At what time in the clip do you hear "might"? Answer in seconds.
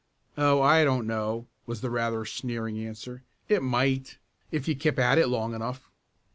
3.61-4.17